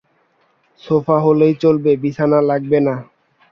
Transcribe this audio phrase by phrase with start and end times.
[0.81, 2.95] Sofa হলেই চলবে, বিছানা লাগবে না।